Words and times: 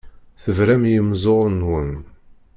Tebram 0.43 0.83
i 0.85 0.91
yimeẓẓuɣen-nwen. 0.93 1.91